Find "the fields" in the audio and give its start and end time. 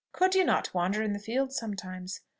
1.13-1.55